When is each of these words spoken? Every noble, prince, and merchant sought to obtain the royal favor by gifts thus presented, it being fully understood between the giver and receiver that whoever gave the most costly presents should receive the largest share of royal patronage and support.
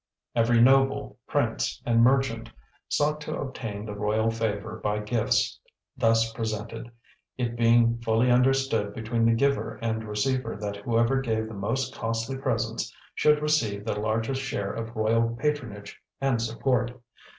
Every 0.33 0.59
noble, 0.59 1.19
prince, 1.27 1.79
and 1.85 2.01
merchant 2.01 2.49
sought 2.89 3.21
to 3.21 3.35
obtain 3.37 3.85
the 3.85 3.93
royal 3.93 4.31
favor 4.31 4.77
by 4.83 4.97
gifts 4.97 5.59
thus 5.95 6.33
presented, 6.33 6.89
it 7.37 7.55
being 7.55 7.99
fully 7.99 8.31
understood 8.31 8.95
between 8.95 9.25
the 9.25 9.35
giver 9.35 9.75
and 9.79 10.03
receiver 10.03 10.55
that 10.59 10.77
whoever 10.77 11.21
gave 11.21 11.47
the 11.47 11.53
most 11.53 11.93
costly 11.93 12.39
presents 12.39 12.91
should 13.13 13.43
receive 13.43 13.85
the 13.85 13.99
largest 13.99 14.41
share 14.41 14.73
of 14.73 14.95
royal 14.95 15.35
patronage 15.35 16.01
and 16.19 16.41
support. 16.41 16.99